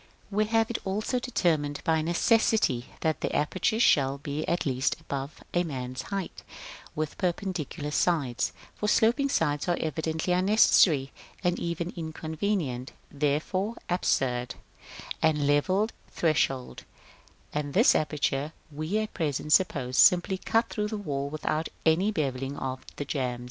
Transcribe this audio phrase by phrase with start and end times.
[0.03, 0.07] §III.
[0.31, 5.43] We have it also determined by necessity, that the apertures shall be at least above
[5.53, 6.41] a man's height,
[6.95, 11.11] with perpendicular sides (for sloping sides are evidently unnecessary,
[11.43, 14.55] and even inconvenient, therefore absurd)
[15.21, 16.83] and level threshold;
[17.53, 22.57] and this aperture we at present suppose simply cut through the wall without any bevelling
[22.57, 23.39] of the jambs.